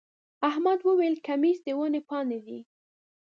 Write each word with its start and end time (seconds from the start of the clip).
احمد 0.49 0.79
وويل: 0.87 1.15
کمیس 1.27 1.59
د 1.63 1.67
ونې 1.77 2.01
پاڼې 2.09 2.39
دی. 2.47 2.59